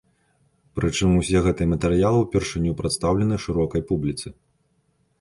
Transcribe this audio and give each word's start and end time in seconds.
Прычым 0.79 1.09
усе 1.19 1.37
гэтыя 1.49 1.71
матэрыялы 1.75 2.17
ўпершыню 2.25 2.77
прадстаўлены 2.83 3.35
шырокай 3.47 3.81
публіцы. 3.95 4.27